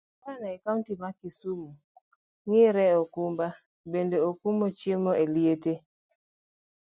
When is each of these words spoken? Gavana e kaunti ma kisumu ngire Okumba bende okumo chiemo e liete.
Gavana 0.23 0.47
e 0.55 0.57
kaunti 0.63 0.93
ma 1.01 1.09
kisumu 1.19 1.69
ngire 2.47 2.85
Okumba 3.01 3.47
bende 3.91 4.17
okumo 4.29 4.65
chiemo 4.77 5.11
e 5.23 5.25
liete. 5.33 5.73